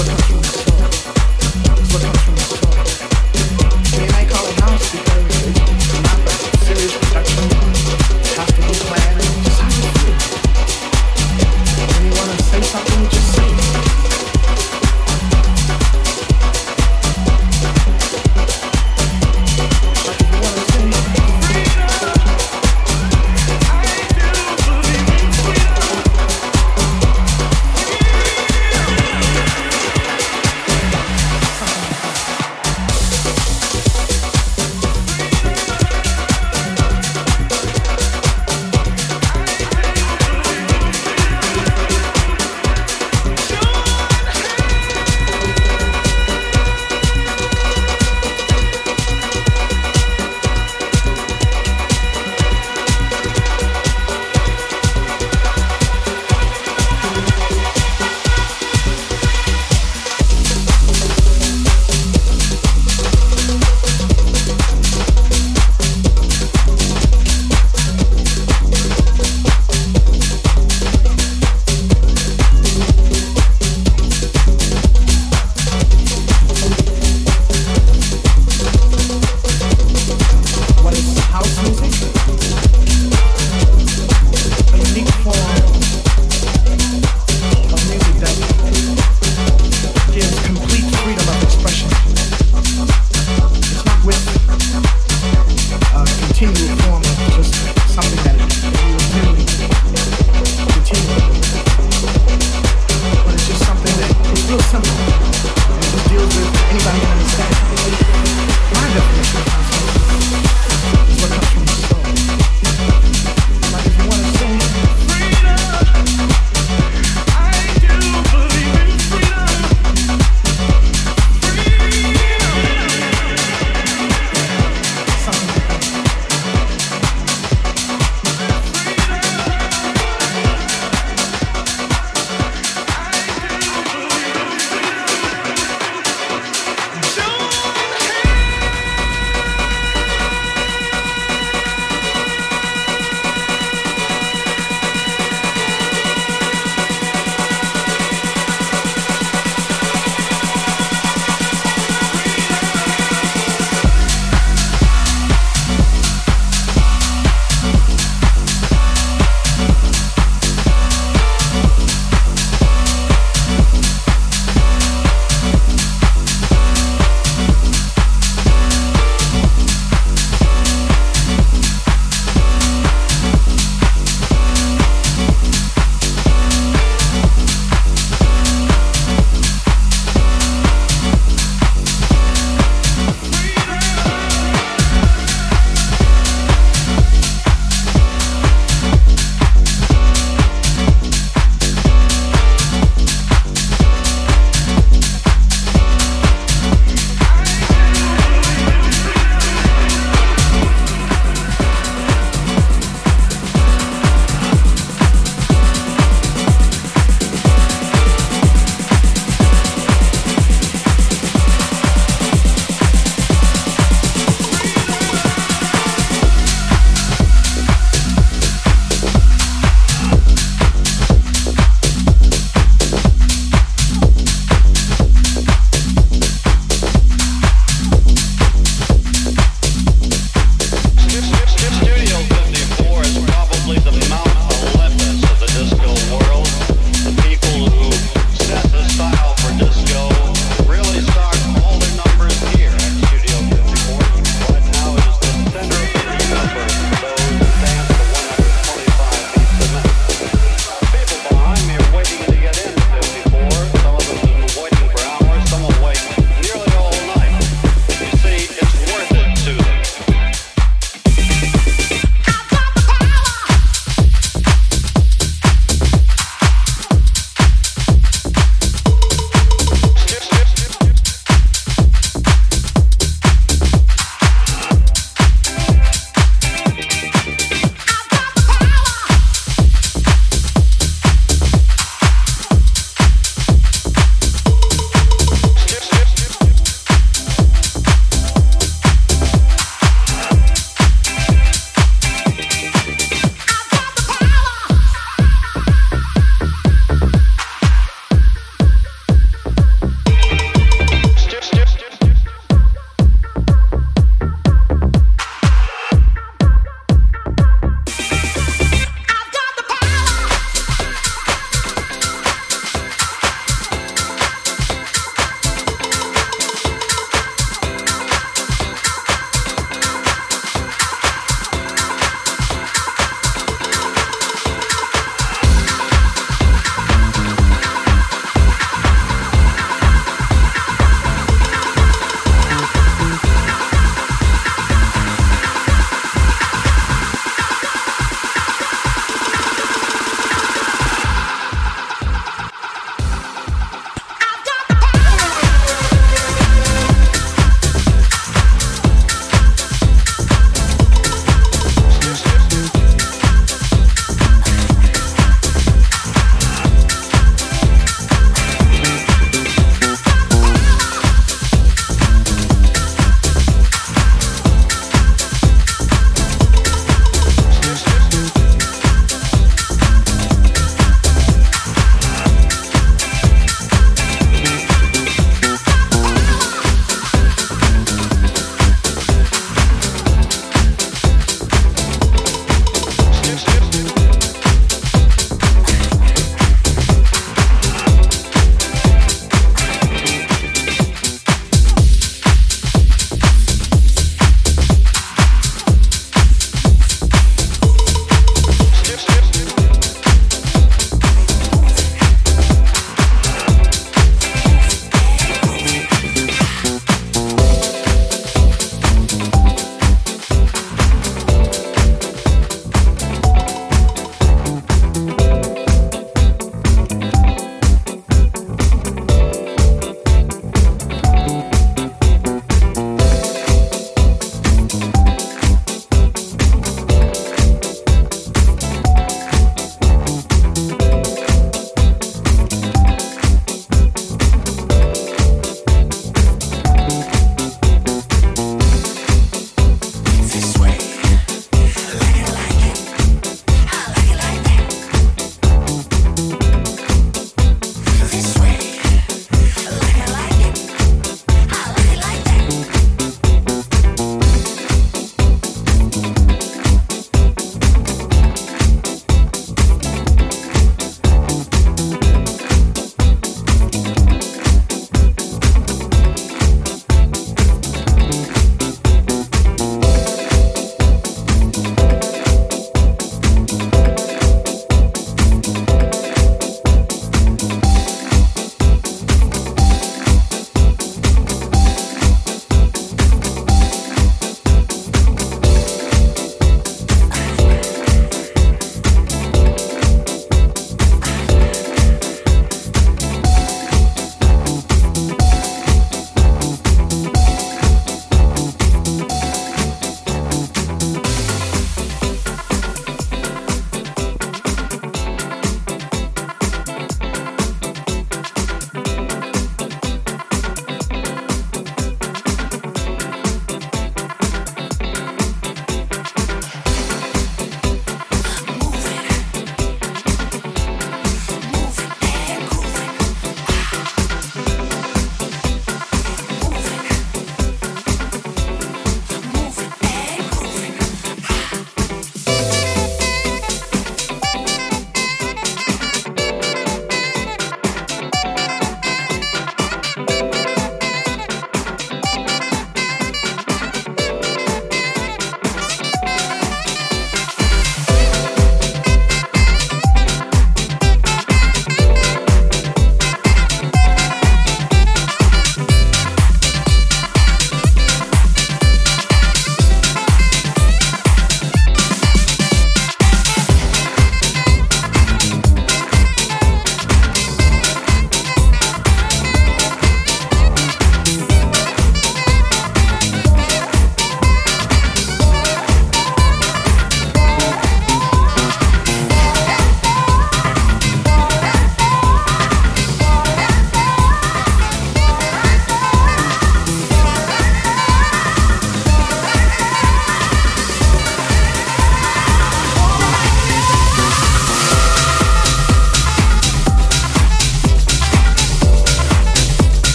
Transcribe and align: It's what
It's 0.00 0.30
what 0.30 0.37